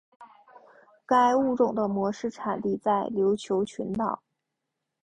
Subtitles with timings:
[1.05, 4.23] 该物种的模式产地在琉球群岛。